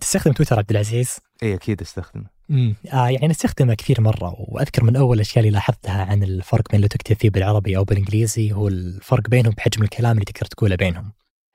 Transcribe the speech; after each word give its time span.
تستخدم 0.00 0.32
تويتر 0.32 0.58
عبد 0.58 0.70
العزيز؟ 0.70 1.18
اي 1.42 1.54
أكيد 1.54 1.80
أستخدمه 1.80 2.24
امم 2.50 2.74
آه 2.92 3.08
يعني 3.08 3.28
نستخدمه 3.28 3.74
كثير 3.74 4.00
مرة 4.00 4.34
وأذكر 4.38 4.84
من 4.84 4.96
أول 4.96 5.16
الاشياء 5.16 5.38
اللي 5.38 5.50
لاحظتها 5.50 6.04
عن 6.04 6.22
الفرق 6.22 6.70
بين 6.70 6.80
لو 6.80 6.86
تكتب 6.86 7.16
فيه 7.16 7.30
بالعربي 7.30 7.76
أو 7.76 7.84
بالإنجليزي 7.84 8.52
هو 8.52 8.68
الفرق 8.68 9.28
بينهم 9.28 9.52
بحجم 9.56 9.82
الكلام 9.82 10.12
اللي 10.12 10.24
تقدر 10.24 10.46
تقوله 10.46 10.76
بينهم. 10.76 11.12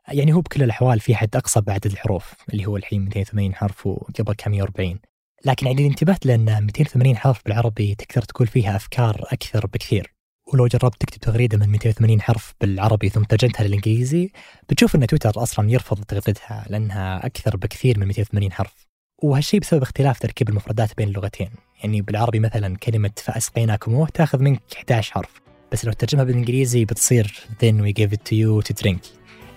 يعني 0.07 0.33
هو 0.33 0.41
بكل 0.41 0.63
الأحوال 0.63 0.99
في 0.99 1.15
حد 1.15 1.35
أقصى 1.35 1.61
بعدد 1.61 1.85
الحروف 1.85 2.33
اللي 2.53 2.65
هو 2.65 2.77
الحين 2.77 3.01
280 3.01 3.55
حرف 3.55 3.87
وقبل 3.87 4.33
كان 4.33 4.51
140 4.51 4.99
لكن 5.45 5.67
يعني 5.67 5.87
انتبهت 5.87 6.25
لأن 6.25 6.63
280 6.63 7.17
حرف 7.17 7.41
بالعربي 7.45 7.95
تقدر 7.95 8.21
تقول 8.21 8.47
فيها 8.47 8.75
أفكار 8.75 9.21
أكثر 9.31 9.65
بكثير 9.65 10.14
ولو 10.53 10.67
جربت 10.67 11.01
تكتب 11.01 11.19
تغريدة 11.19 11.57
من 11.57 11.69
280 11.69 12.21
حرف 12.21 12.53
بالعربي 12.61 13.09
ثم 13.09 13.23
ترجمتها 13.23 13.63
للإنجليزي 13.63 14.31
بتشوف 14.69 14.95
إن 14.95 15.07
تويتر 15.07 15.43
أصلا 15.43 15.69
يرفض 15.69 16.03
تغريدتها 16.03 16.65
لأنها 16.69 17.25
أكثر 17.25 17.57
بكثير 17.57 17.99
من 17.99 18.07
280 18.07 18.51
حرف. 18.51 18.87
وهالشيء 19.23 19.59
بسبب 19.59 19.81
اختلاف 19.81 20.19
تركيب 20.19 20.49
المفردات 20.49 20.97
بين 20.97 21.07
اللغتين. 21.07 21.49
يعني 21.83 22.01
بالعربي 22.01 22.39
مثلا 22.39 22.77
كلمة 22.77 23.11
فأسقيناكموه 23.17 24.07
تأخذ 24.07 24.39
منك 24.39 24.61
11 24.77 25.13
حرف. 25.13 25.41
بس 25.71 25.85
لو 25.85 25.91
ترجمها 25.91 26.23
بالإنجليزي 26.23 26.85
بتصير 26.85 27.47
then 27.51 27.75
we 27.75 27.93
gave 28.01 28.11
it 28.13 28.21
to 28.29 28.35
you 28.35 28.67
to 28.67 28.83
drink 28.83 29.07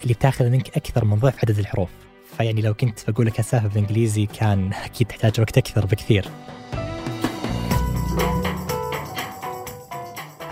اللي 0.03 0.15
بتأخذ 0.15 0.49
منك 0.51 0.77
أكثر 0.77 1.05
من 1.05 1.19
ضعف 1.19 1.39
عدد 1.45 1.59
الحروف. 1.59 1.91
فيعني 2.37 2.63
لو 2.63 2.75
كنت 2.75 3.11
بقول 3.11 3.27
لك 3.27 3.41
السالفه 3.41 3.69
بالانجليزي 3.69 4.27
كان 4.27 4.73
أكيد 4.73 5.07
تحتاج 5.07 5.41
وقت 5.41 5.59
أكثر 5.59 5.87
بكثير. 5.87 6.25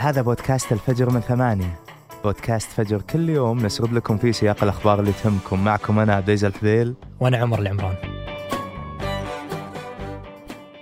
هذا 0.07 0.23
بودكاست 0.23 0.73
الفجر 0.73 1.11
من 1.11 1.21
ثمانية. 1.21 1.81
بودكاست 2.25 2.71
فجر 2.71 3.03
كل 3.03 3.29
يوم 3.31 3.59
نسرد 3.59 3.93
لكم 3.93 4.19
فيه 4.19 4.33
سياق 4.33 4.63
الأخبار 4.63 5.01
اللي 5.01 5.13
تهمكم. 5.13 5.65
معكم 5.65 5.99
أنا 5.99 6.15
عبد 6.15 6.29
العزيز 6.29 6.45
الفذيل 6.45 6.95
وأنا 7.21 7.37
عمر 7.37 7.59
العمران. 7.59 7.95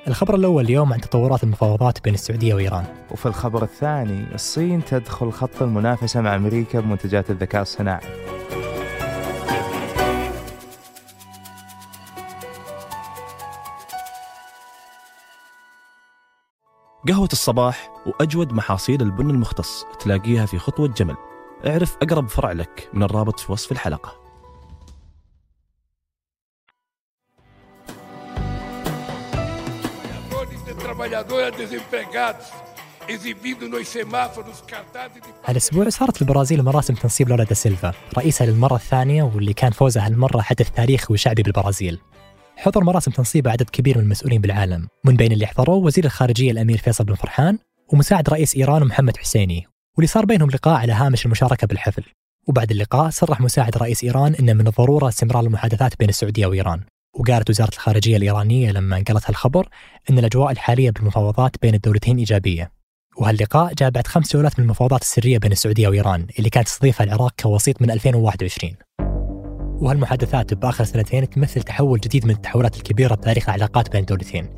الخبر 0.09 0.35
الأول 0.35 0.65
اليوم 0.65 0.93
عن 0.93 1.01
تطورات 1.01 1.45
المفاوضات 1.45 2.05
بين 2.05 2.15
السعودية 2.15 2.55
وإيران. 2.55 2.85
وفي 3.11 3.27
الخبر 3.27 3.63
الثاني 3.63 4.35
الصين 4.35 4.85
تدخل 4.85 5.33
خط 5.33 5.63
المنافسة 5.63 6.21
مع 6.21 6.35
أمريكا 6.37 6.81
بمنتجات 6.81 7.31
الذكاء 7.31 7.63
الصناعي. 7.63 8.34
قهوة 17.09 17.29
الصباح 17.33 17.91
وأجود 18.07 18.53
محاصيل 18.53 19.03
البن 19.03 19.31
المختص 19.31 19.85
تلاقيها 20.01 20.47
في 20.47 20.59
خطوة 20.59 20.89
جمل 20.89 21.17
اعرف 21.67 21.97
أقرب 22.03 22.29
فرع 22.29 22.53
لك 22.53 22.89
من 22.95 23.03
الرابط 23.03 23.41
في 23.41 23.53
وصف 23.53 23.73
الحلقة 23.73 24.25
هالاسبوع 35.45 35.89
صارت 35.89 36.23
البرازيل 36.23 36.63
مراسم 36.63 36.95
تنصيب 36.95 37.29
لولا 37.29 37.45
دا 37.45 37.55
سيلفا 37.55 37.93
رئيسها 38.19 38.47
للمرة 38.47 38.75
الثانية 38.75 39.23
واللي 39.23 39.53
كان 39.53 39.71
فوزها 39.71 40.07
هالمرة 40.07 40.41
حدث 40.41 40.71
تاريخي 40.71 41.13
وشعبي 41.13 41.43
بالبرازيل. 41.43 42.01
حضر 42.57 42.85
مراسم 42.85 43.11
تنصيب 43.11 43.49
عدد 43.49 43.71
كبير 43.71 43.99
من 43.99 44.05
المسؤولين 44.05 44.41
بالعالم، 44.41 44.89
من 45.05 45.17
بين 45.17 45.33
اللي 45.33 45.47
حضروا 45.47 45.85
وزير 45.85 46.05
الخارجية 46.05 46.51
الأمير 46.51 46.79
فيصل 46.79 47.05
بن 47.05 47.15
فرحان 47.15 47.59
ومساعد 47.93 48.29
رئيس 48.29 48.57
إيران 48.57 48.85
محمد 48.85 49.17
حسيني، 49.17 49.67
واللي 49.97 50.07
صار 50.07 50.25
بينهم 50.25 50.51
لقاء 50.51 50.75
على 50.75 50.93
هامش 50.93 51.27
المشاركة 51.27 51.67
بالحفل. 51.67 52.05
وبعد 52.49 52.71
اللقاء 52.71 53.11
صرح 53.11 53.41
مساعد 53.41 53.77
رئيس 53.77 54.05
إيران 54.05 54.35
ان 54.35 54.57
من 54.57 54.67
الضرورة 54.67 55.09
استمرار 55.09 55.45
المحادثات 55.45 55.99
بين 55.99 56.09
السعودية 56.09 56.47
وإيران. 56.47 56.81
وقالت 57.15 57.51
وزارة 57.51 57.73
الخارجية 57.73 58.17
الإيرانية 58.17 58.71
لما 58.71 58.97
انقلت 58.97 59.31
هالخبر 59.31 59.69
إن 60.11 60.19
الأجواء 60.19 60.53
الحالية 60.53 60.91
بالمفاوضات 60.91 61.57
بين 61.63 61.75
الدولتين 61.75 62.19
إيجابية. 62.19 62.71
وهاللقاء 63.17 63.75
جاء 63.75 63.91
بعد 63.91 64.07
خمس 64.07 64.33
جولات 64.33 64.59
من 64.59 64.65
المفاوضات 64.65 65.03
السرية 65.03 65.39
بين 65.39 65.53
السعودية 65.53 65.89
وإيران 65.89 66.27
اللي 66.39 66.51
كانت 66.51 66.67
تستضيفها 66.67 67.05
العراق 67.05 67.33
كوسيط 67.41 67.83
من 67.83 67.91
2021. 67.91 68.77
وهالمحادثات 69.81 70.55
بآخر 70.55 70.85
سنتين 70.85 71.31
تمثل 71.31 71.63
تحول 71.63 72.01
جديد 72.01 72.25
من 72.25 72.31
التحولات 72.31 72.77
الكبيرة 72.77 73.15
بتاريخ 73.15 73.49
العلاقات 73.49 73.93
بين 73.93 74.01
الدولتين 74.01 74.49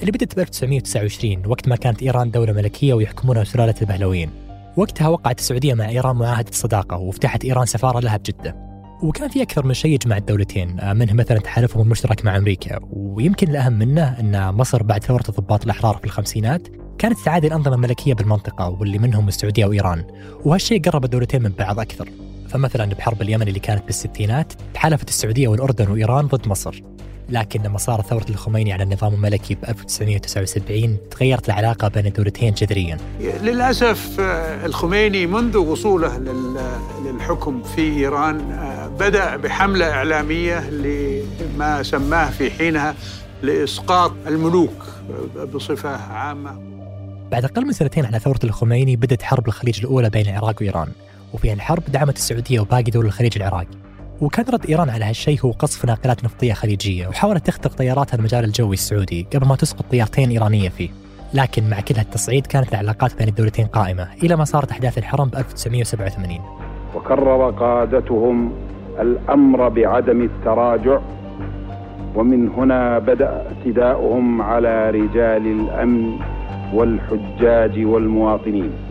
اللي 0.00 0.12
بدت 0.12 0.36
ب 0.36 0.38
1929 0.38 1.46
وقت 1.46 1.68
ما 1.68 1.76
كانت 1.76 2.02
إيران 2.02 2.30
دولة 2.30 2.52
ملكية 2.52 2.94
ويحكمونها 2.94 3.44
سلالة 3.44 3.74
البهلويين. 3.82 4.30
وقتها 4.76 5.08
وقعت 5.08 5.38
السعودية 5.38 5.74
مع 5.74 5.88
إيران 5.88 6.16
معاهدة 6.16 6.50
صداقة 6.52 6.96
وفتحت 6.96 7.44
إيران 7.44 7.66
سفارة 7.66 8.00
لها 8.00 8.16
بجدة. 8.16 8.56
وكان 9.02 9.28
في 9.28 9.42
أكثر 9.42 9.66
من 9.66 9.74
شيء 9.74 9.90
يجمع 9.90 10.16
الدولتين 10.16 10.80
آه، 10.80 10.92
منه 10.92 11.12
مثلا 11.12 11.38
تحالفهم 11.38 11.82
المشترك 11.82 12.24
مع 12.24 12.36
أمريكا 12.36 12.80
ويمكن 12.92 13.50
الأهم 13.50 13.72
منه 13.72 14.20
إن 14.20 14.54
مصر 14.54 14.82
بعد 14.82 15.04
ثورة 15.04 15.24
الضباط 15.28 15.64
الأحرار 15.64 15.96
في 15.96 16.04
الخمسينات 16.04 16.68
كانت 16.98 17.18
تعادل 17.18 17.46
الانظمه 17.46 17.74
الملكيه 17.74 18.14
بالمنطقة 18.14 18.68
واللي 18.68 18.98
منهم 18.98 19.28
السعودية 19.28 19.66
وإيران 19.66 20.04
وهالشيء 20.44 20.82
قرب 20.82 21.04
الدولتين 21.04 21.42
من 21.42 21.52
بعض 21.58 21.80
أكثر 21.80 22.08
فمثلا 22.54 22.84
بحرب 22.84 23.22
اليمن 23.22 23.48
اللي 23.48 23.60
كانت 23.60 23.84
بالستينات 23.86 24.52
تحالفت 24.74 25.08
السعودية 25.08 25.48
والأردن 25.48 25.90
وإيران 25.90 26.26
ضد 26.26 26.48
مصر. 26.48 26.82
لكن 27.28 27.62
لما 27.62 27.78
صارت 27.78 28.06
ثورة 28.06 28.24
الخميني 28.30 28.72
على 28.72 28.82
النظام 28.82 29.14
الملكي 29.14 29.54
ب 29.54 29.58
1979 29.68 30.96
تغيرت 31.10 31.48
العلاقة 31.48 31.88
بين 31.88 32.06
الدولتين 32.06 32.54
جذريا. 32.54 32.98
للأسف 33.20 34.20
آه، 34.20 34.66
الخميني 34.66 35.26
منذ 35.26 35.56
وصوله 35.56 36.18
لل- 36.18 36.78
للحكم 37.04 37.62
في 37.62 37.80
إيران 37.82 38.52
آه، 38.52 38.88
بدأ 38.88 39.36
بحملة 39.36 39.90
إعلامية 39.90 40.70
لما 40.70 41.82
سماه 41.82 42.30
في 42.30 42.50
حينها 42.50 42.94
لإسقاط 43.42 44.12
الملوك 44.26 44.84
بصفة 45.54 45.96
عامة. 45.96 46.58
بعد 47.32 47.44
أقل 47.44 47.66
من 47.66 47.72
سنتين 47.72 48.04
على 48.06 48.18
ثورة 48.18 48.40
الخميني 48.44 48.96
بدت 48.96 49.22
حرب 49.22 49.48
الخليج 49.48 49.78
الأولى 49.80 50.10
بين 50.10 50.26
العراق 50.28 50.54
وإيران. 50.60 50.88
وفي 51.34 51.52
الحرب 51.52 51.82
دعمت 51.92 52.16
السعودية 52.16 52.60
وباقي 52.60 52.82
دول 52.82 53.06
الخليج 53.06 53.32
العراق. 53.36 53.66
وكان 54.20 54.44
رد 54.52 54.66
إيران 54.66 54.90
على 54.90 55.04
هالشيء 55.04 55.40
هو 55.44 55.50
قصف 55.50 55.84
ناقلات 55.84 56.24
نفطية 56.24 56.52
خليجية 56.52 57.08
وحاولت 57.08 57.46
تخترق 57.46 57.72
طياراتها 57.72 58.16
المجال 58.16 58.44
الجوي 58.44 58.74
السعودي 58.74 59.26
قبل 59.34 59.46
ما 59.46 59.56
تسقط 59.56 59.84
طيارتين 59.90 60.30
إيرانية 60.30 60.68
فيه. 60.68 60.88
لكن 61.34 61.70
مع 61.70 61.80
كل 61.80 61.94
هالتصعيد 61.96 62.46
كانت 62.46 62.72
العلاقات 62.72 63.18
بين 63.18 63.28
الدولتين 63.28 63.66
قائمة 63.66 64.08
إلى 64.22 64.36
ما 64.36 64.44
صارت 64.44 64.70
أحداث 64.70 64.98
الحرم 64.98 65.28
ب 65.28 65.34
1987 65.34 66.38
وكرر 66.94 67.50
قادتهم 67.50 68.52
الأمر 69.00 69.68
بعدم 69.68 70.22
التراجع 70.22 71.00
ومن 72.14 72.48
هنا 72.48 72.98
بدأ 72.98 73.46
اعتداؤهم 73.46 74.42
على 74.42 74.90
رجال 74.90 75.46
الأمن 75.46 76.18
والحجاج 76.74 77.84
والمواطنين. 77.84 78.83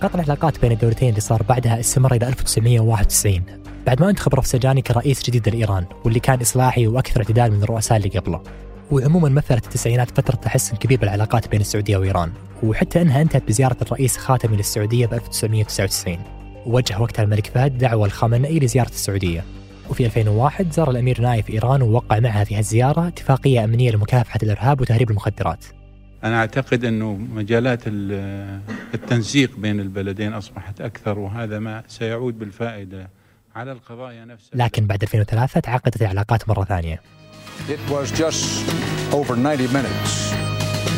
قطع 0.00 0.18
العلاقات 0.18 0.60
بين 0.60 0.72
الدولتين 0.72 1.08
اللي 1.08 1.20
صار 1.20 1.42
بعدها 1.42 1.80
استمر 1.80 2.14
إلى 2.14 2.28
1991 2.28 3.42
بعد 3.86 4.00
ما 4.00 4.10
انتخب 4.10 4.34
رفسنجاني 4.34 4.82
كرئيس 4.82 5.22
جديد 5.22 5.48
لإيران 5.48 5.84
واللي 6.04 6.20
كان 6.20 6.40
إصلاحي 6.40 6.86
وأكثر 6.86 7.20
اعتدال 7.20 7.52
من 7.52 7.62
الرؤساء 7.62 7.98
اللي 7.98 8.08
قبله. 8.08 8.42
وعموما 8.90 9.28
مثلت 9.28 9.64
التسعينات 9.64 10.10
فترة 10.10 10.36
تحسن 10.36 10.76
كبير 10.76 10.98
بالعلاقات 11.00 11.48
بين 11.48 11.60
السعودية 11.60 11.96
وإيران 11.96 12.32
وحتى 12.62 13.02
أنها 13.02 13.22
انتهت 13.22 13.48
بزيارة 13.48 13.76
الرئيس 13.82 14.16
خاتمي 14.16 14.56
للسعودية 14.56 15.06
ب 15.06 15.14
1999 15.14 16.18
ووجه 16.66 17.00
وقتها 17.00 17.22
الملك 17.22 17.46
فهد 17.46 17.78
دعوة 17.78 18.06
الخامنئي 18.06 18.58
لزيارة 18.58 18.88
السعودية. 18.88 19.44
وفي 19.90 20.06
2001 20.06 20.72
زار 20.72 20.90
الأمير 20.90 21.20
نايف 21.20 21.50
إيران 21.50 21.82
ووقع 21.82 22.18
معها 22.20 22.44
في 22.44 22.56
هالزيارة 22.56 23.08
اتفاقية 23.08 23.64
أمنية 23.64 23.90
لمكافحة 23.90 24.38
الإرهاب 24.42 24.80
وتهريب 24.80 25.10
المخدرات. 25.10 25.64
أنا 26.24 26.40
أعتقد 26.40 26.84
أنه 26.84 27.12
مجالات 27.16 27.80
ال- 27.86 28.60
التنسيق 28.94 29.56
بين 29.58 29.80
البلدين 29.80 30.32
أصبحت 30.32 30.80
أكثر 30.80 31.18
وهذا 31.18 31.58
ما 31.58 31.82
سيعود 31.88 32.38
بالفائدة 32.38 33.08
على 33.54 33.72
القضايا 33.72 34.24
نفسها 34.24 34.50
لكن 34.54 34.86
بعد 34.86 35.02
2003 35.02 35.60
تعقدت 35.60 36.02
العلاقات 36.02 36.48
مرة 36.48 36.64
ثانية 36.64 37.00
It 37.68 37.92
was 37.92 38.08
just 38.20 38.44
over 39.12 39.34
90 39.34 39.72
minutes 39.72 40.12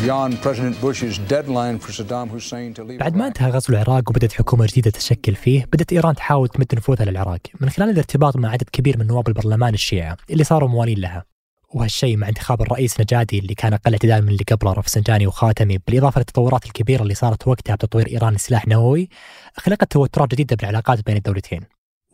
beyond 0.03 0.33
President 0.45 0.75
Bush's 0.85 1.17
deadline 1.33 1.77
for 1.83 1.91
Saddam 1.91 2.27
Hussein 2.29 2.73
to 2.73 2.83
leave. 2.83 2.99
بعد 2.99 3.15
ما. 3.15 3.27
انتهى 3.27 3.49
غزو 3.51 3.73
العراق 3.73 4.09
وبدت 4.09 4.33
حكومة 4.33 4.65
جديدة 4.65 4.91
تشكل 4.91 5.35
فيه 5.35 5.65
بدأت 5.73 5.93
إيران 5.93 6.15
تحاول 6.15 6.47
تمد 6.47 6.75
نفوذها 6.75 7.05
للعراق 7.05 7.39
من 7.61 7.69
خلال 7.69 7.89
الارتباط 7.89 8.35
مع 8.37 8.49
عدد 8.49 8.69
كبير 8.71 8.97
من 8.97 9.07
نواب 9.07 9.27
البرلمان 9.27 9.73
الشيعة 9.73 10.17
اللي 10.29 10.43
صاروا 10.43 10.69
موالين 10.69 10.99
لها 10.99 11.25
وهالشيء 11.75 12.17
مع 12.17 12.29
انتخاب 12.29 12.61
الرئيس 12.61 12.99
نجادي 12.99 13.39
اللي 13.39 13.55
كان 13.55 13.73
أقل 13.73 13.93
اعتدال 13.93 14.21
من 14.21 14.29
اللي 14.29 14.43
قبله 14.51 14.73
رفسنجاني 14.73 15.27
وخاتمي 15.27 15.77
بالإضافة 15.87 16.19
للتطورات 16.19 16.65
الكبيرة 16.65 17.03
اللي 17.03 17.15
صارت 17.15 17.47
وقتها 17.47 17.75
بتطوير 17.75 18.07
إيران 18.07 18.33
لسلاح 18.33 18.67
نووي 18.67 19.09
خلقت 19.57 19.91
توترات 19.91 20.31
جديدة 20.31 20.55
بالعلاقات 20.55 21.05
بين 21.05 21.17
الدولتين. 21.17 21.61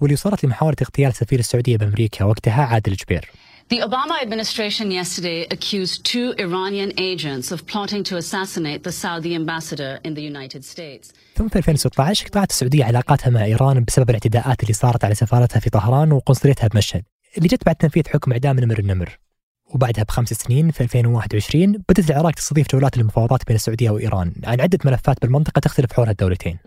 واللي 0.01 0.13
وصلت 0.13 0.43
لمحاولة 0.45 0.75
اغتيال 0.81 1.13
سفير 1.13 1.39
السعودية 1.39 1.77
بأمريكا 1.77 2.25
وقتها 2.25 2.63
عادل 2.63 2.93
جبير. 2.93 3.29
The 3.73 3.81
Obama 3.87 4.15
administration 4.25 4.89
yesterday 4.99 5.39
accused 5.55 6.03
two 6.03 6.33
Iranian 6.45 6.91
agents 6.97 7.51
of 7.51 7.59
plotting 7.67 8.03
to 8.09 8.17
assassinate 8.17 8.81
the 8.83 8.91
Saudi 8.91 9.35
ambassador 9.35 9.99
in 10.07 10.13
the 10.15 10.21
United 10.21 10.63
States. 10.63 11.13
ثم 11.35 11.47
في 11.47 11.55
2016 11.57 12.27
قطعت 12.27 12.49
السعودية 12.49 12.85
علاقاتها 12.85 13.29
مع 13.29 13.45
إيران 13.45 13.83
بسبب 13.83 14.09
الاعتداءات 14.09 14.63
اللي 14.63 14.73
صارت 14.73 15.05
على 15.05 15.15
سفارتها 15.15 15.59
في 15.59 15.69
طهران 15.69 16.11
وقنصليتها 16.11 16.67
بمشهد 16.67 17.03
اللي 17.37 17.47
جت 17.47 17.65
بعد 17.65 17.75
تنفيذ 17.75 18.03
حكم 18.07 18.31
إعدام 18.31 18.59
نمر 18.59 18.79
النمر. 18.79 19.19
وبعدها 19.69 20.03
بخمس 20.03 20.33
سنين 20.33 20.71
في 20.71 20.81
2021 20.83 21.71
بدأت 21.89 22.09
العراق 22.09 22.31
تستضيف 22.31 22.67
جولات 22.71 22.97
المفاوضات 22.97 23.47
بين 23.47 23.55
السعودية 23.55 23.89
وإيران 23.89 24.33
عن 24.43 24.61
عدة 24.61 24.79
ملفات 24.85 25.21
بالمنطقة 25.21 25.59
تختلف 25.59 25.93
حولها 25.93 26.11
الدولتين. 26.11 26.57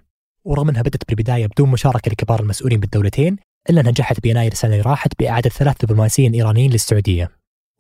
ورغم 0.45 0.69
أنها 0.69 0.83
بدأت 0.83 1.09
بالبداية 1.09 1.47
بدون 1.47 1.71
مشاركة 1.71 2.11
لكبار 2.11 2.41
المسؤولين 2.41 2.81
بالدولتين 2.81 3.37
إلا 3.71 3.81
أنها 3.81 3.91
نجحت 3.91 4.21
بيناير 4.21 4.53
السنة 4.53 4.71
اللي 4.71 4.83
راحت 4.83 5.13
بإعادة 5.19 5.51
ثلاث 5.51 5.77
دبلوماسيين 5.85 6.33
إيرانيين 6.33 6.71
للسعودية. 6.71 7.31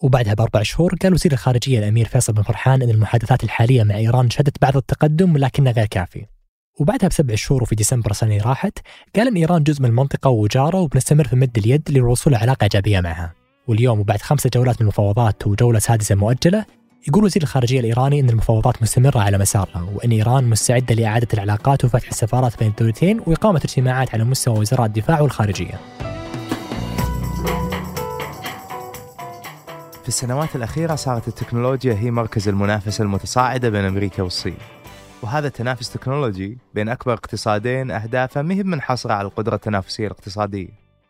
وبعدها 0.02 0.34
بأربع 0.34 0.62
شهور 0.62 0.94
قال 1.02 1.12
وزير 1.12 1.32
الخارجية 1.32 1.78
الأمير 1.78 2.08
فيصل 2.08 2.32
بن 2.32 2.42
فرحان 2.42 2.82
أن 2.82 2.90
المحادثات 2.90 3.44
الحالية 3.44 3.82
مع 3.82 3.96
إيران 3.96 4.30
شهدت 4.30 4.62
بعض 4.62 4.76
التقدم 4.76 5.36
لكنه 5.36 5.70
غير 5.70 5.86
كافي 5.86 6.26
وبعدها 6.80 7.08
بسبع 7.08 7.34
شهور 7.34 7.62
وفي 7.62 7.74
ديسمبر 7.74 8.10
السنة 8.10 8.30
اللي 8.30 8.42
راحت 8.42 8.78
قال 9.16 9.28
أن 9.28 9.36
إيران 9.36 9.62
جزء 9.62 9.82
من 9.82 9.88
المنطقة 9.88 10.30
وجارة 10.30 10.80
وبنستمر 10.80 11.28
في 11.28 11.36
مد 11.36 11.58
اليد 11.58 11.90
للوصول 11.90 12.32
لعلاقة 12.32 12.64
إيجابية 12.64 13.00
معها. 13.00 13.41
واليوم 13.68 14.00
وبعد 14.00 14.22
خمسة 14.22 14.50
جولات 14.54 14.74
من 14.74 14.82
المفاوضات 14.82 15.46
وجولة 15.46 15.78
سادسة 15.78 16.14
مؤجلة 16.14 16.64
يقول 17.08 17.24
وزير 17.24 17.42
الخارجية 17.42 17.80
الإيراني 17.80 18.20
أن 18.20 18.30
المفاوضات 18.30 18.82
مستمرة 18.82 19.18
على 19.18 19.38
مسارها 19.38 19.88
وأن 19.94 20.10
إيران 20.10 20.50
مستعدة 20.50 20.94
لإعادة 20.94 21.28
العلاقات 21.34 21.84
وفتح 21.84 22.08
السفارات 22.08 22.58
بين 22.58 22.68
الدولتين 22.68 23.20
وإقامة 23.26 23.60
اجتماعات 23.64 24.14
على 24.14 24.24
مستوى 24.24 24.58
وزراء 24.58 24.86
الدفاع 24.86 25.20
والخارجية. 25.20 25.80
في 30.02 30.08
السنوات 30.08 30.56
الأخيرة 30.56 30.94
صارت 30.94 31.28
التكنولوجيا 31.28 31.94
هي 31.94 32.10
مركز 32.10 32.48
المنافسة 32.48 33.02
المتصاعدة 33.02 33.68
بين 33.68 33.84
أمريكا 33.84 34.22
والصين. 34.22 34.56
وهذا 35.22 35.46
التنافس 35.46 35.96
التكنولوجي 35.96 36.58
بين 36.74 36.88
أكبر 36.88 37.12
اقتصادين 37.12 37.90
أهدافه 37.90 38.42
مهم 38.42 38.66
منحصرة 38.66 39.12
على 39.12 39.28
القدرة 39.28 39.54
التنافسية 39.54 40.06
الاقتصادية. 40.06 40.68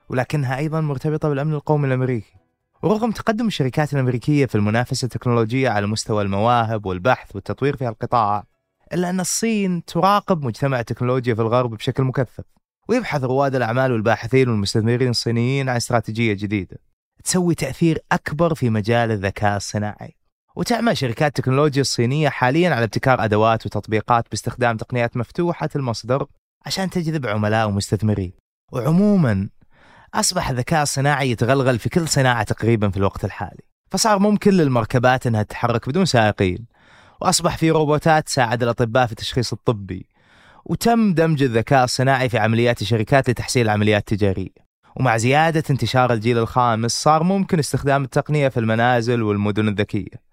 ولكنها 0.08 0.58
أيضا 0.58 0.80
مرتبطة 0.80 1.28
بالأمن 1.28 1.54
القومي 1.54 1.88
الأمريكي. 1.88 2.41
ورغم 2.82 3.10
تقدم 3.10 3.46
الشركات 3.46 3.92
الأمريكية 3.92 4.46
في 4.46 4.54
المنافسة 4.54 5.04
التكنولوجية 5.04 5.70
على 5.70 5.86
مستوى 5.86 6.22
المواهب 6.22 6.86
والبحث 6.86 7.34
والتطوير 7.34 7.76
في 7.76 7.88
القطاع 7.88 8.44
إلا 8.92 9.10
أن 9.10 9.20
الصين 9.20 9.84
تراقب 9.84 10.44
مجتمع 10.44 10.80
التكنولوجيا 10.80 11.34
في 11.34 11.40
الغرب 11.40 11.74
بشكل 11.74 12.02
مكثف 12.02 12.44
ويبحث 12.88 13.24
رواد 13.24 13.54
الأعمال 13.54 13.92
والباحثين 13.92 14.48
والمستثمرين 14.48 15.08
الصينيين 15.08 15.68
عن 15.68 15.76
استراتيجية 15.76 16.32
جديدة 16.32 16.78
تسوي 17.24 17.54
تأثير 17.54 17.98
أكبر 18.12 18.54
في 18.54 18.70
مجال 18.70 19.10
الذكاء 19.10 19.56
الصناعي. 19.56 20.16
وتعمل 20.56 20.96
شركات 20.96 21.38
التكنولوجيا 21.38 21.80
الصينية 21.80 22.28
حاليا 22.28 22.70
على 22.70 22.84
ابتكار 22.84 23.24
أدوات 23.24 23.66
وتطبيقات 23.66 24.30
باستخدام 24.30 24.76
تقنيات 24.76 25.16
مفتوحة 25.16 25.68
المصدر 25.76 26.26
عشان 26.66 26.90
تجذب 26.90 27.26
عملاء 27.26 27.68
ومستثمرين. 27.68 28.32
وعموما 28.72 29.48
أصبح 30.14 30.50
الذكاء 30.50 30.82
الصناعي 30.82 31.30
يتغلغل 31.30 31.78
في 31.78 31.88
كل 31.88 32.08
صناعة 32.08 32.42
تقريبا 32.42 32.90
في 32.90 32.96
الوقت 32.96 33.24
الحالي. 33.24 33.62
فصار 33.90 34.18
ممكن 34.18 34.50
للمركبات 34.50 35.26
أنها 35.26 35.42
تتحرك 35.42 35.88
بدون 35.88 36.04
سائقين. 36.04 36.66
وأصبح 37.20 37.56
في 37.56 37.70
روبوتات 37.70 38.26
تساعد 38.26 38.62
الأطباء 38.62 39.06
في 39.06 39.12
التشخيص 39.12 39.52
الطبي. 39.52 40.06
وتم 40.64 41.14
دمج 41.14 41.42
الذكاء 41.42 41.84
الصناعي 41.84 42.28
في 42.28 42.38
عمليات 42.38 42.82
الشركات 42.82 43.30
لتحسين 43.30 43.62
العمليات 43.62 44.12
التجارية. 44.12 44.72
ومع 44.96 45.16
زيادة 45.16 45.62
انتشار 45.70 46.12
الجيل 46.12 46.38
الخامس 46.38 47.02
صار 47.02 47.22
ممكن 47.22 47.58
استخدام 47.58 48.04
التقنية 48.04 48.48
في 48.48 48.60
المنازل 48.60 49.22
والمدن 49.22 49.68
الذكية. 49.68 50.32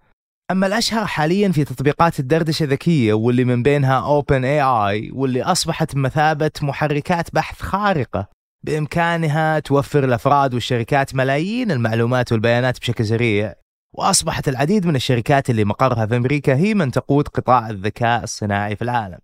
أما 0.52 0.68
الأشهر 0.68 1.06
حاليا 1.06 1.52
في 1.52 1.64
تطبيقات 1.64 2.20
الدردشة 2.20 2.64
الذكية 2.64 3.14
واللي 3.14 3.44
من 3.44 3.64
بينها 3.64 4.22
Open 4.22 4.42
AI 4.42 5.14
واللي 5.14 5.44
أصبحت 5.44 5.96
بمثابة 5.96 6.52
محركات 6.62 7.34
بحث 7.34 7.62
خارقة 7.62 8.39
بإمكانها 8.64 9.60
توفر 9.60 10.04
الأفراد 10.04 10.54
والشركات 10.54 11.16
ملايين 11.16 11.72
المعلومات 11.72 12.32
والبيانات 12.32 12.80
بشكل 12.80 13.06
سريع. 13.06 13.54
وأصبحت 13.94 14.48
العديد 14.48 14.86
من 14.86 14.96
الشركات 14.96 15.50
اللي 15.50 15.66
مقرها 15.66 16.06
في 16.06 16.18
أمريكا 16.18 16.56
هي 16.56 16.74
من 16.74 16.92
تقود 16.92 17.28
قطاع 17.28 17.70
الذكاء 17.70 18.24
الصناعي 18.24 18.76
في 18.76 18.82
العالم. 18.82 19.20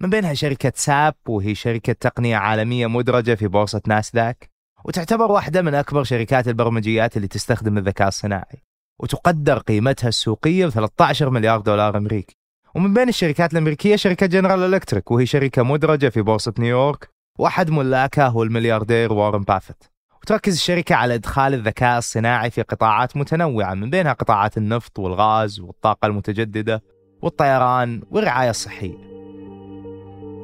من 0.00 0.10
بينها 0.10 0.34
شركة 0.34 0.72
ساب 0.74 1.14
وهي 1.28 1.54
شركة 1.54 1.92
تقنية 1.92 2.36
عالمية 2.36 2.86
مدرجة 2.86 3.34
في 3.34 3.48
بورصة 3.48 3.82
ناسداك 3.86 4.50
وتعتبر 4.84 5.32
واحدة 5.32 5.62
من 5.62 5.74
أكبر 5.74 6.04
شركات 6.04 6.48
البرمجيات 6.48 7.16
اللي 7.16 7.28
تستخدم 7.28 7.78
الذكاء 7.78 8.08
الصناعي. 8.08 8.62
وتقدر 9.00 9.58
قيمتها 9.58 10.08
السوقية 10.08 10.66
ب 10.66 10.70
13 10.70 11.30
مليار 11.30 11.60
دولار 11.60 11.96
أمريكي. 11.96 12.36
ومن 12.74 12.94
بين 12.94 13.08
الشركات 13.08 13.52
الأمريكية 13.52 13.96
شركة 13.96 14.26
جنرال 14.26 14.74
إلكتريك 14.74 15.10
وهي 15.10 15.26
شركة 15.26 15.62
مدرجة 15.62 16.08
في 16.08 16.22
بورصة 16.22 16.54
نيويورك 16.58 17.13
وأحد 17.38 17.70
ملاكها 17.70 18.28
هو 18.28 18.42
الملياردير 18.42 19.12
وارن 19.12 19.42
بافيت. 19.42 19.84
وتركز 20.22 20.54
الشركة 20.54 20.94
على 20.94 21.14
إدخال 21.14 21.54
الذكاء 21.54 21.98
الصناعي 21.98 22.50
في 22.50 22.62
قطاعات 22.62 23.16
متنوعة 23.16 23.74
من 23.74 23.90
بينها 23.90 24.12
قطاعات 24.12 24.56
النفط 24.56 24.98
والغاز 24.98 25.60
والطاقة 25.60 26.06
المتجددة 26.06 26.82
والطيران 27.22 28.02
والرعاية 28.10 28.50
الصحية. 28.50 29.14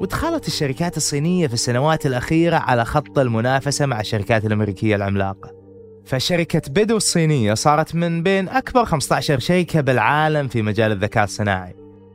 ودخلت 0.00 0.46
الشركات 0.46 0.96
الصينية 0.96 1.46
في 1.46 1.54
السنوات 1.54 2.06
الأخيرة 2.06 2.56
على 2.56 2.84
خط 2.84 3.18
المنافسة 3.18 3.86
مع 3.86 4.00
الشركات 4.00 4.44
الأمريكية 4.44 4.96
العملاقة. 4.96 5.52
فشركة 6.06 6.62
بيدو 6.70 6.96
الصينية 6.96 7.54
صارت 7.54 7.94
من 7.94 8.22
بين 8.22 8.48
أكبر 8.48 8.84
15 8.84 9.38
شركة 9.38 9.80
بالعالم 9.80 10.48
في 10.48 10.62
مجال 10.62 10.92
الذكاء 10.92 11.24
الصناعي. 11.24 11.74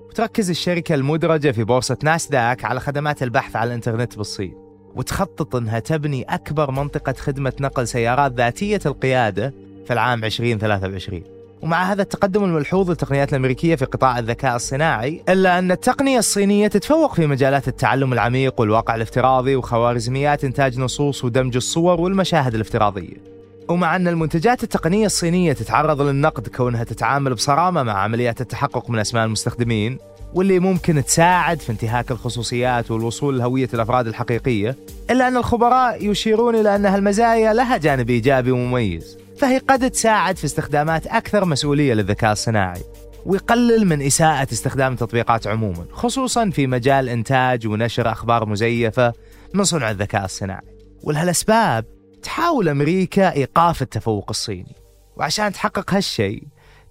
وتركز 0.10 0.50
الشركة 0.50 0.96
المدرجة 0.96 1.52
في 1.52 1.64
بورصة 1.64 1.98
ناسداك 2.04 2.66
على 2.66 2.80
خدمات 2.80 3.24
البحث 3.24 3.56
على 3.56 3.68
الإنترنت 3.68 4.18
بالصين. 4.18 4.65
وتخطط 4.96 5.56
أنها 5.56 5.80
تبني 5.80 6.24
أكبر 6.24 6.72
منطقة 6.72 7.14
خدمة 7.14 7.54
نقل 7.60 7.88
سيارات 7.88 8.32
ذاتية 8.32 8.80
القيادة 8.86 9.54
في 9.88 9.94
العام 9.94 10.24
2023 10.24 11.24
ومع 11.62 11.92
هذا 11.92 12.02
التقدم 12.02 12.44
الملحوظ 12.44 12.90
للتقنيات 12.90 13.30
الأمريكية 13.30 13.76
في 13.76 13.86
قطاع 13.86 14.20
الذكاء 14.20 14.56
الصناعي 14.56 15.22
إلا 15.30 15.60
أن 15.60 15.72
التقنية 15.72 16.20
الصينية 16.20 16.68
تتفوق 16.68 17.14
في 17.16 17.28
مجالات 17.28 17.68
التعلم 17.68 18.14
العميق 18.14 18.62
والواقع 18.62 18.96
الافتراضي 18.96 19.56
وخوارزميات 19.56 20.44
إنتاج 20.44 20.80
نصوص 20.80 21.26
ودمج 21.26 21.56
الصور 21.56 22.02
والمشاهد 22.02 22.56
الافتراضية. 22.56 23.36
ومع 23.70 23.96
أن 23.96 24.08
المنتجات 24.08 24.64
التقنية 24.64 25.06
الصينية 25.06 25.54
تتعرض 25.54 26.02
للنقد 26.02 26.48
كونها 26.48 26.84
تتعامل 26.84 27.34
بصرامة 27.34 27.84
مع 27.84 27.94
عمليات 27.94 28.42
التحقق 28.42 28.90
من 28.90 29.00
أسماء 29.00 29.26
المستخدمين 29.26 29.98
واللي 30.36 30.60
ممكن 30.60 31.06
تساعد 31.06 31.60
في 31.60 31.72
انتهاك 31.72 32.12
الخصوصيات 32.12 32.92
والوصول 32.92 33.40
لهوية 33.40 33.70
الأفراد 33.74 34.08
الحقيقية 34.08 34.76
إلا 35.10 35.28
أن 35.28 35.38
الخبراء 35.38 36.12
يشيرون 36.12 36.56
إلى 36.56 36.76
أن 36.76 36.86
هالمزايا 36.86 37.54
لها 37.54 37.78
جانب 37.78 38.10
إيجابي 38.10 38.52
ومميز 38.52 39.18
فهي 39.38 39.58
قد 39.58 39.92
تساعد 39.92 40.38
في 40.38 40.46
استخدامات 40.46 41.08
أكثر 41.08 41.46
مسؤولية 41.46 41.94
للذكاء 41.94 42.32
الصناعي 42.32 42.82
ويقلل 43.26 43.86
من 43.86 44.02
إساءة 44.02 44.48
استخدام 44.52 44.94
التطبيقات 44.94 45.48
عموما 45.48 45.86
خصوصا 45.92 46.50
في 46.50 46.68
مجال 46.68 47.10
إنتاج 47.10 47.68
ونشر 47.68 48.12
أخبار 48.12 48.46
مزيفة 48.46 49.14
من 49.54 49.64
صنع 49.64 49.92
الذكاء 49.92 50.26
الصناعي. 50.26 50.76
ولهالأسباب 51.04 51.86
تحاول 52.24 52.70
أمريكا 52.70 53.34
إيقاف 53.34 53.82
التفوق 53.82 54.26
الصيني. 54.30 54.76
وعشان 55.16 55.54
تحقق 55.54 55.94
هالشيء 55.94 56.44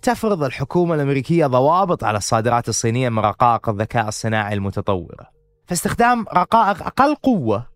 تفرض 0.05 0.43
الحكومة 0.45 0.95
الأمريكية 0.95 1.47
ضوابط 1.47 2.05
على 2.05 2.19
الصادرات 2.19 2.69
الصينية 2.69 3.09
من 3.09 3.19
رقائق 3.19 3.69
الذكاء 3.69 4.09
الصناعي 4.09 4.55
المتطورة. 4.55 5.27
فاستخدام 5.67 6.25
رقائق 6.35 6.83
أقل 6.83 7.15
قوة 7.15 7.67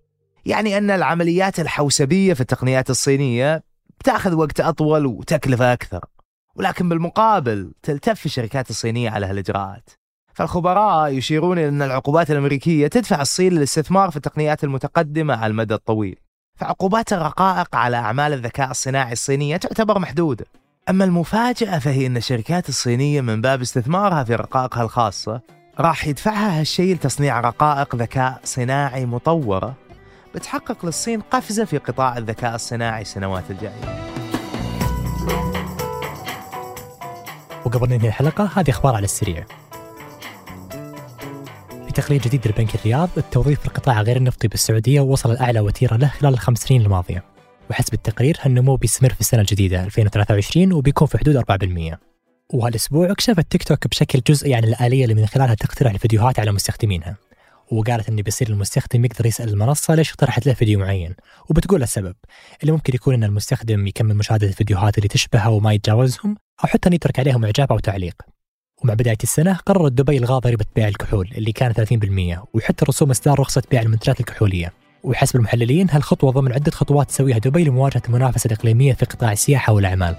يعني 0.47 0.79
أن 0.79 0.91
العمليات 0.91 1.61
الحوسبية 1.61 2.35
في 2.35 2.41
التقنيات 2.41 2.91
الصينية 2.91 3.63
بتأخذ 4.01 4.35
وقت 4.35 4.61
أطول 4.61 5.07
وتكلفة 5.07 5.73
أكثر. 5.73 6.05
ولكن 6.55 6.89
بالمقابل 6.89 7.73
تلتف 7.83 8.27
الشركات 8.27 8.71
الصينية 8.71 9.11
على 9.11 9.27
هالإجراءات. 9.27 9.91
فالخبراء 10.35 11.13
يشيرون 11.13 11.59
إلى 11.59 11.69
أن 11.69 11.83
العقوبات 11.83 12.31
الأمريكية 12.31 12.87
تدفع 12.87 13.21
الصين 13.21 13.53
للاستثمار 13.53 14.11
في 14.11 14.17
التقنيات 14.17 14.65
المتقدمة 14.65 15.35
على 15.35 15.51
المدى 15.51 15.75
الطويل. 15.75 16.17
فعقوبات 16.57 17.13
الرقائق 17.13 17.77
على 17.77 17.97
أعمال 17.97 18.33
الذكاء 18.33 18.71
الصناعي 18.71 19.13
الصينية 19.13 19.57
تعتبر 19.57 19.99
محدودة. 19.99 20.47
أما 20.91 21.05
المفاجأة 21.05 21.79
فهي 21.79 22.07
أن 22.07 22.17
الشركات 22.17 22.69
الصينية 22.69 23.21
من 23.21 23.41
باب 23.41 23.61
استثمارها 23.61 24.25
في 24.25 24.35
رقائقها 24.35 24.83
الخاصة 24.83 25.41
راح 25.81 26.07
يدفعها 26.07 26.61
هالشيء 26.61 26.95
لتصنيع 26.95 27.41
رقائق 27.41 27.97
ذكاء 27.97 28.41
صناعي 28.45 29.07
مطورة 29.07 29.75
بتحقق 30.35 30.87
للصين 30.87 31.21
قفزة 31.21 31.65
في 31.65 31.79
قطاع 31.79 32.19
الذكاء 32.19 32.55
الصناعي 32.55 33.03
السنوات 33.03 33.51
الجاية. 33.51 34.09
وقبل 37.65 37.89
ننهي 37.89 38.09
الحلقة 38.09 38.51
هذه 38.57 38.71
أخبار 38.71 38.95
على 38.95 39.05
السريع. 39.05 39.47
تقرير 41.95 42.21
جديد 42.21 42.49
لبنك 42.49 42.75
الرياض 42.75 43.09
التوظيف 43.17 43.61
في 43.61 43.67
القطاع 43.67 44.03
غير 44.03 44.17
النفطي 44.17 44.49
بالسعودية 44.49 45.01
وصل 45.01 45.31
الأعلى 45.31 45.61
وتيرة 45.61 45.97
له 45.97 46.09
خلال 46.09 46.35
الخمس 46.35 46.59
سنين 46.59 46.83
الماضية. 46.83 47.38
وحسب 47.71 47.95
التقرير 47.95 48.39
هالنمو 48.41 48.77
بيستمر 48.77 49.13
في 49.15 49.21
السنة 49.21 49.41
الجديدة 49.41 49.85
2023 49.85 50.73
وبيكون 50.73 51.09
في 51.09 51.19
حدود 51.19 51.45
4% 51.95 51.97
وهالأسبوع 52.53 53.13
كشفت 53.13 53.51
تيك 53.51 53.63
توك 53.63 53.87
بشكل 53.87 54.21
جزئي 54.27 54.55
عن 54.55 54.65
الآلية 54.65 55.05
اللي 55.05 55.15
من 55.15 55.27
خلالها 55.27 55.55
تقترح 55.55 55.93
الفيديوهات 55.93 56.39
على 56.39 56.53
مستخدمينها 56.53 57.17
وقالت 57.73 58.09
انه 58.09 58.23
بيصير 58.23 58.49
المستخدم 58.49 59.05
يقدر 59.05 59.27
يسأل 59.27 59.49
المنصة 59.49 59.95
ليش 59.95 60.11
اقترحت 60.11 60.47
له 60.47 60.55
فيديو 60.55 60.79
معين 60.79 61.15
وبتقول 61.51 61.83
السبب 61.83 62.15
اللي 62.63 62.73
ممكن 62.73 62.95
يكون 62.95 63.15
إن 63.15 63.25
المستخدم 63.25 63.87
يكمل 63.87 64.15
مشاهدة 64.15 64.47
الفيديوهات 64.47 64.99
اللي 64.99 65.09
تشبهه 65.09 65.51
وما 65.51 65.73
يتجاوزهم 65.73 66.37
أو 66.65 66.69
حتى 66.69 66.89
أن 66.89 66.93
يترك 66.93 67.19
عليهم 67.19 67.45
إعجاب 67.45 67.73
أو 67.73 67.79
تعليق. 67.79 68.15
ومع 68.85 68.95
بداية 68.95 69.19
السنة 69.23 69.55
قررت 69.55 69.93
دبي 69.93 70.19
إلغاء 70.19 70.39
ضريبة 70.39 70.65
بيع 70.77 70.89
الكحول 70.89 71.31
اللي 71.37 71.53
كانت 71.53 71.81
30% 71.81 72.47
وحتى 72.55 72.85
رسوم 72.85 73.11
إصدار 73.11 73.41
رخصة 73.41 73.63
بيع 73.71 73.83
المنتجات 73.83 74.21
الكحولية. 74.21 74.73
وحسب 75.05 75.37
المحللين 75.37 75.91
هالخطوة 75.91 76.33
ضمن 76.33 76.53
عدة 76.53 76.71
خطوات 76.71 77.09
تسويها 77.09 77.39
دبي 77.39 77.65
لمواجهة 77.65 78.03
المنافسة 78.09 78.49
الإقليمية 78.49 78.93
في 78.93 79.05
قطاع 79.05 79.33
السياحة 79.33 79.73
والأعمال. 79.73 80.17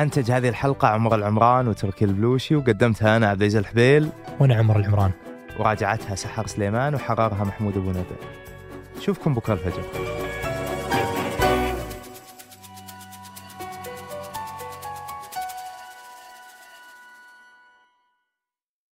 أنتج 0.00 0.30
هذه 0.30 0.48
الحلقة 0.48 0.88
عمر 0.88 1.14
العمران 1.14 1.68
وتركي 1.68 2.04
البلوشي 2.04 2.56
وقدمتها 2.56 3.16
أنا 3.16 3.28
عبد 3.28 3.40
العزيز 3.40 3.56
الحبيل. 3.56 4.08
وأنا 4.40 4.54
عمر 4.54 4.78
العمران. 4.78 5.10
وراجعتها 5.58 6.14
سحر 6.14 6.46
سليمان 6.46 6.94
وحررها 6.94 7.44
محمود 7.44 7.76
أبو 7.76 7.90
ندى 7.90 8.04
نشوفكم 8.98 9.34
بكرة 9.34 9.52
الفجر. 9.54 10.15